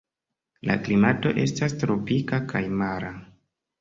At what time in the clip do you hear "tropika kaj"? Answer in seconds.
1.83-2.63